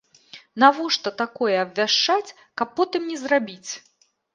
[0.63, 3.71] Навошта такое абвяшчаць, каб потым не зрабіць?